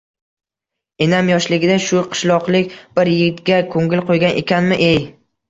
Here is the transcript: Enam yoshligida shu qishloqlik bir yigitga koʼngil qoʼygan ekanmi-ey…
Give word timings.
Enam 1.05 1.29
yoshligida 1.31 1.75
shu 1.87 2.01
qishloqlik 2.15 2.73
bir 3.01 3.13
yigitga 3.13 3.61
koʼngil 3.77 4.05
qoʼygan 4.09 4.43
ekanmi-ey… 4.43 4.99